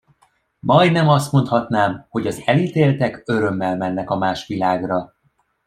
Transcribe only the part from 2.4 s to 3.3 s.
elítéltek